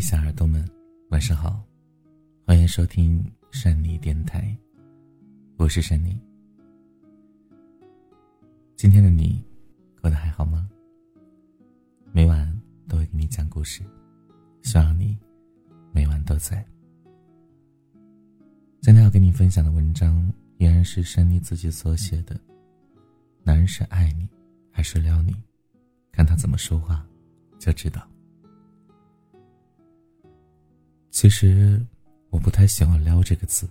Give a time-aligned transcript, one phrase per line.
[0.00, 0.64] 小耳朵们，
[1.10, 1.60] 晚上好，
[2.46, 4.56] 欢迎收听善妮电台，
[5.56, 6.16] 我是善妮。
[8.76, 9.44] 今天的你
[10.00, 10.68] 过得还好吗？
[12.12, 12.48] 每晚
[12.86, 13.82] 都会给你讲故事，
[14.62, 15.18] 希望你
[15.92, 16.64] 每晚都在。
[18.80, 22.38] 今天要跟你分享的文章依然是珊妮自己所写的。
[23.42, 24.28] 男人是爱你，
[24.70, 25.34] 还是撩你？
[26.12, 27.04] 看他怎么说话，
[27.58, 28.08] 就知道。
[31.10, 31.84] 其实
[32.30, 33.68] 我不太喜欢“撩”这个字，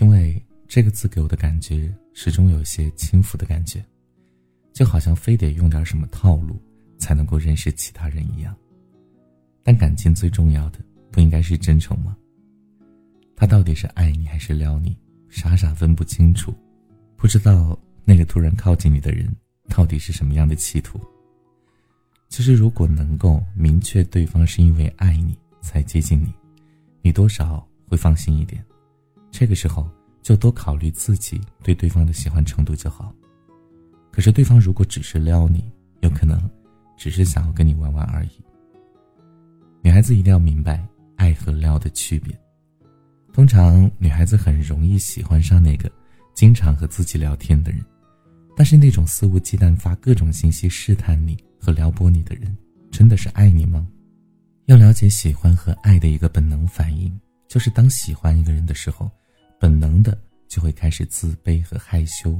[0.00, 3.84] 因为这个字给我的感觉始终有些轻浮的感觉，
[4.72, 6.60] 就好像非得用点什么套路
[6.98, 8.56] 才能够认识其他人一样。
[9.62, 10.78] 但感情最重要的
[11.10, 12.16] 不应该是真诚吗？
[13.36, 14.96] 他到底是爱你还是撩你？
[15.28, 16.54] 傻傻分不清楚，
[17.16, 19.30] 不知道那个突然靠近你的人
[19.68, 20.98] 到底是什么样的企图。
[22.30, 25.36] 其实，如果能够明确对方是因为爱你
[25.68, 26.32] 才接近你，
[27.02, 28.64] 你多少会放心一点。
[29.30, 29.86] 这个时候
[30.22, 33.14] 就多考虑自己对对方的喜欢程度就好。
[34.10, 35.62] 可是，对方如果只是撩你，
[36.00, 36.40] 有可能
[36.96, 38.30] 只是想要跟你玩玩而已。
[39.82, 40.82] 女孩子一定要明白
[41.16, 42.34] 爱和撩的区别。
[43.34, 45.92] 通常，女孩子很容易喜欢上那个
[46.32, 47.84] 经常和自己聊天的人，
[48.56, 51.36] 但是那种肆无忌惮发各种信息试探你。
[51.60, 52.56] 和撩拨你的人，
[52.88, 53.84] 真的是爱你吗？
[54.68, 59.10] 要了解喜欢和爱的一个本能反应，就是当喜欢一个人的时候，
[59.58, 60.16] 本能的
[60.46, 62.38] 就会开始自卑和害羞。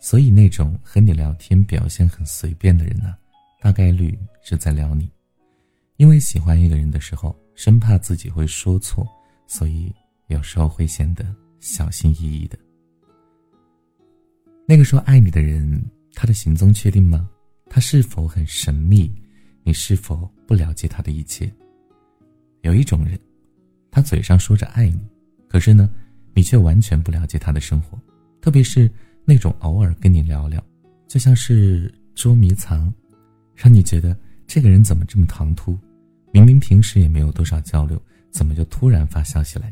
[0.00, 3.16] 所以那种和你聊天表现很随便的人呢，
[3.60, 5.10] 大概率是在撩你。
[5.96, 9.04] 因为喜欢一个人的时候，生怕自己会说错，
[9.48, 9.92] 所以
[10.28, 11.26] 有时候会显得
[11.58, 12.56] 小心翼翼的。
[14.64, 17.28] 那个说爱你的人，他的行踪确定吗？
[17.68, 19.12] 他是否很神秘？
[19.68, 21.52] 你是否不了解他的一切？
[22.62, 23.20] 有一种人，
[23.90, 24.98] 他嘴上说着爱你，
[25.46, 25.90] 可是呢，
[26.32, 28.00] 你却完全不了解他的生活。
[28.40, 28.90] 特别是
[29.26, 30.58] 那种偶尔跟你聊聊，
[31.06, 32.90] 就像是捉迷藏，
[33.54, 34.16] 让你觉得
[34.46, 35.78] 这个人怎么这么唐突？
[36.32, 38.00] 明明平时也没有多少交流，
[38.30, 39.70] 怎么就突然发消息来？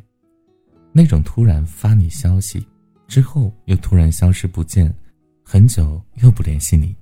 [0.93, 2.63] 那种突然发你消息，
[3.09, 4.95] 之后又突然消失不见，
[5.43, 6.95] 很久又不联系你。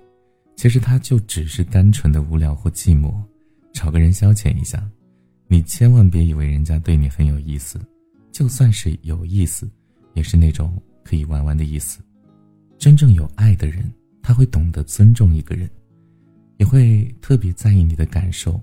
[0.56, 3.14] 其实他就只是单纯的无聊或寂寞，
[3.72, 4.88] 找个人消遣一下。
[5.46, 7.78] 你千万别以为人家对你很有意思，
[8.32, 9.68] 就算是有意思，
[10.14, 12.00] 也是那种可以玩玩的意思。
[12.78, 13.92] 真正有爱的人，
[14.22, 15.68] 他会懂得尊重一个人，
[16.56, 18.60] 也会特别在意你的感受，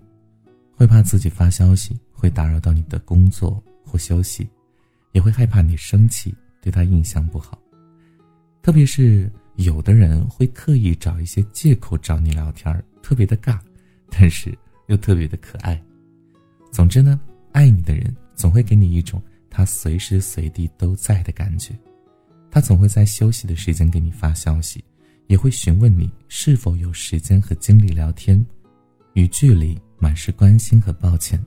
[0.76, 4.48] 会怕自己发消息会打扰到你的工作或休息，
[5.12, 7.60] 也会害怕你生气对他印象不好，
[8.62, 9.32] 特别是。
[9.56, 13.60] 有的人会刻意找一些借口找你聊天特别的尬，
[14.10, 14.58] 但是
[14.88, 15.82] 又特别的可爱。
[16.72, 17.20] 总之呢，
[17.52, 21.78] 爱你的人总会给你一种他随时随地都在的感觉，
[22.50, 24.84] 他总会在休息的时间给你发消息，
[25.28, 28.44] 也会询问你是否有时间和精力聊天，
[29.14, 31.44] 语句里满是关心和抱歉。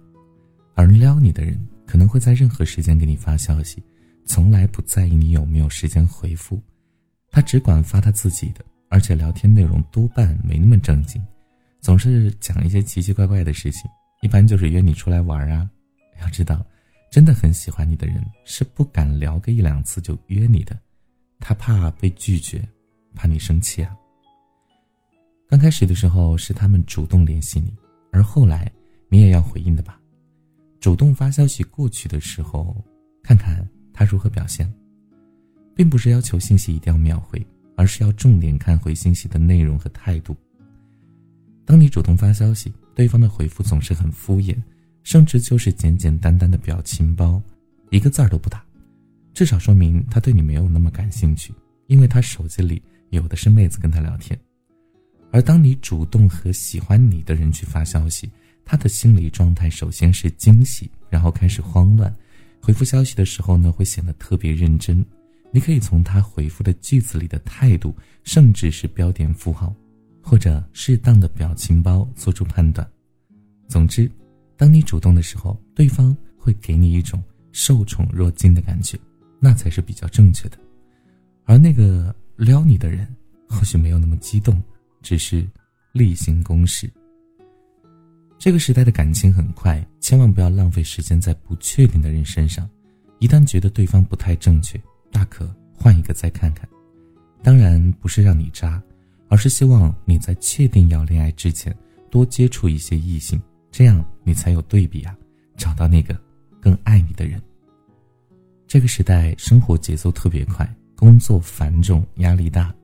[0.75, 3.83] 而撩你的人可能会在任何时间给你发消息，
[4.27, 6.61] 从来不在意你有没有时间回复。
[7.35, 11.21] 他只管发他自己的，而且聊天内容多半没那么正经，
[11.81, 13.91] 总是讲一些奇奇怪怪的事情，
[14.23, 15.69] 一般就是约你出来玩啊。
[16.21, 16.65] 要知道，
[17.11, 20.79] 真的很喜欢你的人是不敢聊个一两次就约你的，
[21.41, 22.63] 他怕被拒绝，
[23.17, 23.97] 怕你生气啊。
[25.49, 27.75] 刚开始的时候是他们主动联系你，
[28.13, 28.71] 而后来
[29.09, 30.01] 你也要回应的吧？
[30.79, 32.77] 主动发消息过去的时候，
[33.25, 34.73] 看看他如何表现。
[35.75, 37.45] 并不是要求信息一定要秒回，
[37.77, 40.37] 而是要重点看回信息的内容和态度。
[41.65, 44.57] 当你主动发消息，对方的回复总是很敷衍，
[45.03, 47.43] 甚至就是简简单单的表情包，
[47.91, 48.65] 一个字儿都不打，
[49.33, 51.53] 至少说明他对你没有那么感兴趣，
[51.87, 52.81] 因为他手机里
[53.11, 54.39] 有的是妹子跟他聊天。
[55.33, 58.31] 而当你主动和喜欢你的人去发消息，
[58.65, 62.15] 他的心理状态首先是惊喜，然后开始慌乱，
[62.61, 65.05] 回复消息的时候呢，会显得特别认真。
[65.55, 69.73] 你可以从他回复的句子里的态度，甚至是标点符号，
[70.21, 72.85] 或者适当的表情包做出判断。
[73.69, 74.11] 总之，
[74.57, 77.23] 当你主动的时候，对方会给你一种
[77.53, 78.99] 受宠若惊的感觉，
[79.39, 80.59] 那才是比较正确的。
[81.45, 83.07] 而那个撩你的人，
[83.49, 84.61] 或许没有那么激动，
[85.03, 85.49] 只是
[85.93, 86.91] 例行公事。
[88.41, 92.69] 这个时代的感情很快，千万不要浪费时间在不确定的人身上。
[93.21, 94.81] 一旦觉得对方不太正确，
[95.15, 96.69] 大可换一个再看看，
[97.41, 98.83] 当然不是让你渣，
[99.29, 101.73] 而是希望你在确定要恋爱之前
[102.11, 103.41] 多接触一些异性，
[103.71, 105.17] 这样你才有对比啊，
[105.57, 106.21] 找到那个
[106.61, 107.41] 更爱你的人。
[108.67, 112.75] 这个时代生活节奏特别快，工作繁重，压力大，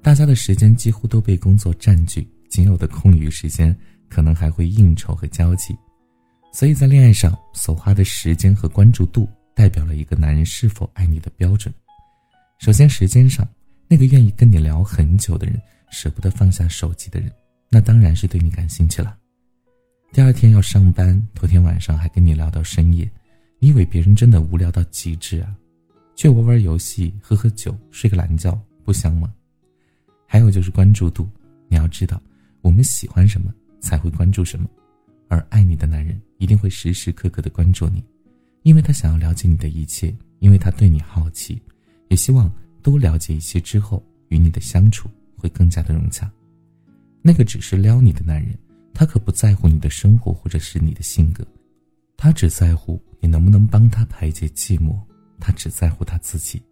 [0.00, 3.76] 大家的时间几乎都被工作占据，仅有的空余时间
[4.08, 5.76] 可能还会应酬和交际。
[6.50, 11.74] 所以在恋爱上所花的时间和关注度，代表了一个男人是否爱你的标准。
[12.60, 13.44] 首先，时间上，
[13.88, 15.60] 那个愿意跟你聊很久的人，
[15.90, 17.28] 舍不得放下手机的人，
[17.68, 19.18] 那当然是对你感兴趣了。
[20.12, 23.10] 第二天要上班，头天晚上还跟你聊到深夜，
[23.58, 25.52] 你以为别人真的无聊到极致啊？
[26.14, 29.34] 去玩玩游戏，喝喝酒，睡个懒觉，不香吗？
[30.24, 31.28] 还有就是关注度，
[31.66, 32.22] 你要知道，
[32.60, 34.68] 我们喜欢什么才会关注什么。
[35.26, 38.04] 而爱你的男人一定会时时刻刻的关注你，
[38.68, 41.58] 因为他想要了解你的一切，因为他对你好奇，
[42.08, 46.30] 也希望多了解一些之后与你的相处会更加的融洽。
[47.22, 48.54] 那个只是撩你的男人，
[48.92, 51.42] 他可不在乎你的生活或者是你的性格，
[52.14, 55.00] 他只在乎你能不能帮他排解寂寞，
[55.40, 56.62] 他只在乎他自己。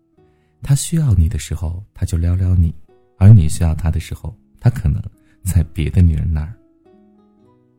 [0.60, 2.74] 他需要你的时候，他就撩撩你，
[3.16, 5.02] 而你需要他的时候，他可能
[5.42, 6.52] 在别的女人那儿。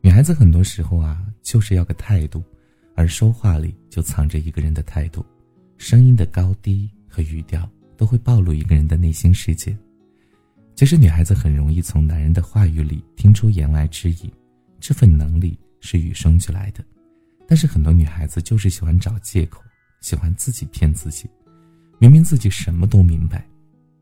[0.00, 2.42] 女孩子很多时候啊，就是要个态度，
[2.98, 5.24] 而说话里就藏着一个人的态度，
[5.76, 9.78] 声音的高低和语调都会暴露一个人的内心世界。
[10.74, 14.34] 其实女孩子很容易从男人的话语里听出言外之意，
[14.80, 16.84] 这份能力是与生俱来的。
[17.46, 19.62] 但是很多女孩子就是喜欢找借口，
[20.00, 21.30] 喜欢自己骗自己，
[22.00, 23.46] 明明自己什么都明白，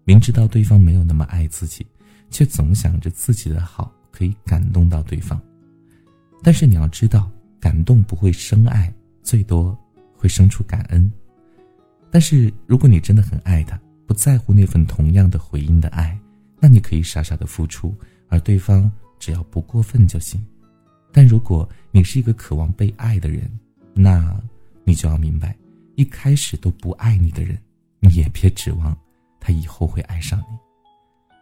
[0.04, 1.86] 明知道对方没有那么爱自己，
[2.30, 5.38] 却总想着自己的好可以感动到对方。
[6.42, 7.30] 但是你要知道，
[7.66, 9.76] 感动不会生爱，最多
[10.16, 11.10] 会生出感恩。
[12.12, 13.76] 但是如果你真的很爱他，
[14.06, 16.16] 不在乎那份同样的回应的爱，
[16.60, 17.92] 那你可以傻傻的付出，
[18.28, 20.40] 而对方只要不过分就行。
[21.10, 23.50] 但如果你是一个渴望被爱的人，
[23.92, 24.40] 那
[24.84, 25.52] 你就要明白，
[25.96, 27.58] 一开始都不爱你的人，
[27.98, 28.96] 你也别指望
[29.40, 30.56] 他以后会爱上你。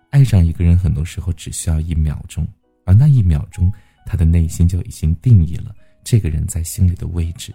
[0.08, 2.48] 爱上一个人，很多时候只需要一秒钟，
[2.86, 3.70] 而那一秒钟。
[4.06, 5.74] 他的内心就已经定义了
[6.04, 7.52] 这个人在心里的位置，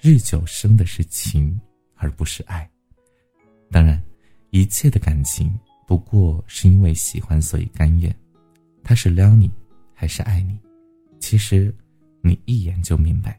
[0.00, 1.58] 日久生的是情，
[1.94, 2.68] 而不是爱。
[3.70, 4.02] 当然，
[4.50, 5.56] 一切的感情
[5.86, 8.14] 不过是因为喜欢所以甘愿。
[8.82, 9.48] 他是撩你，
[9.94, 10.58] 还是爱你？
[11.20, 11.72] 其实，
[12.22, 13.38] 你一眼就明白，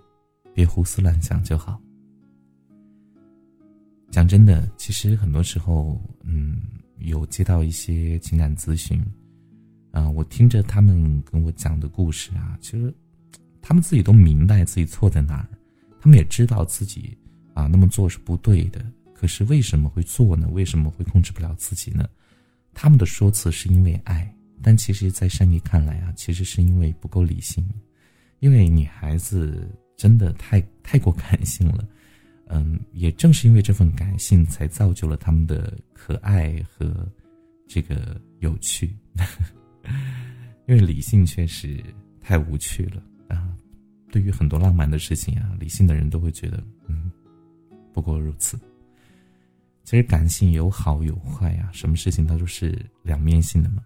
[0.54, 1.78] 别胡思乱想就好。
[4.12, 6.62] 讲真的，其实很多时候，嗯，
[7.00, 9.04] 有接到一些情感咨询。
[9.92, 12.94] 啊，我听着他们跟我讲的故事啊，其实
[13.62, 15.48] 他们自己都明白自己错在哪儿，
[16.00, 17.18] 他们也知道自己
[17.54, 18.84] 啊那么做是不对的。
[19.14, 20.48] 可是为什么会做呢？
[20.52, 22.10] 为什么会控制不了自己呢？
[22.74, 27.64] 他们的说辞是因为爱，但其实，在珊妮看来啊，其实是因为不够理性，
[28.40, 31.88] 因为女孩子真的太太过感性了。
[32.48, 37.08] 嗯，也正是因为这份感性，才造就了他们的可爱和
[37.68, 38.96] 这个有趣。
[40.68, 41.84] 因为理性确实
[42.20, 43.48] 太无趣了啊！
[44.12, 47.12] 对于很多浪漫的事情啊，理性的人都会觉得，嗯，
[47.94, 48.60] 不过如此。
[49.84, 53.84] 其实感性有好有坏呀，什么事情它都是两面性的嘛。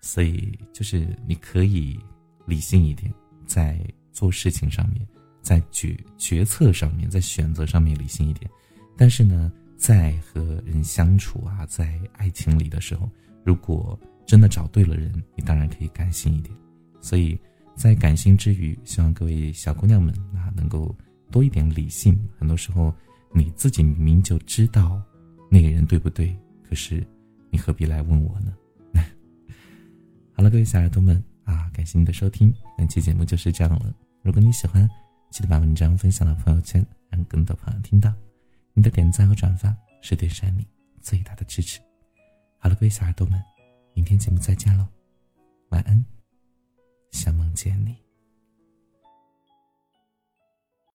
[0.00, 1.98] 所以就是你可以
[2.46, 3.12] 理性一点，
[3.46, 3.78] 在
[4.12, 5.06] 做事情上面，
[5.42, 8.50] 在决决策上面，在选择上面理性一点。
[8.96, 13.08] 但是呢，在和人相处啊，在爱情里的时候，
[13.44, 16.54] 如果真的找对了人，你当然可以感性一点。
[17.00, 17.38] 所以，
[17.82, 20.94] 在感性之余，希望各位小姑娘们啊，能够
[21.32, 22.16] 多一点理性。
[22.38, 22.94] 很多时候，
[23.34, 25.02] 你自己明明就知道
[25.50, 27.04] 那个人对不对，可是
[27.50, 28.54] 你何必来问我呢？
[30.32, 33.92] 好了，各位小耳朵们啊，感谢你的收听，本期节目就是这样了。
[34.22, 34.88] 如果你喜欢，
[35.32, 38.14] 记得把文章分享到朋友圈，让更多朋友听到。
[38.74, 40.64] 你的点赞和转发是对山里
[41.00, 41.80] 最大的支持。
[42.58, 43.42] 好了，各位小耳朵们。
[43.92, 44.86] 明天节目再见喽，
[45.70, 46.21] 晚安。
[47.12, 48.11] 想梦见你。